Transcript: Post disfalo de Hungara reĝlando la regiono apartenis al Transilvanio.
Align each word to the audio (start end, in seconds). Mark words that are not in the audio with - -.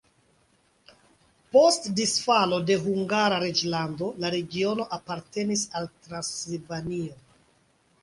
Post 1.55 1.89
disfalo 1.99 2.59
de 2.71 2.79
Hungara 2.87 3.39
reĝlando 3.45 4.11
la 4.25 4.35
regiono 4.39 4.91
apartenis 5.01 5.71
al 5.83 5.91
Transilvanio. 6.05 7.25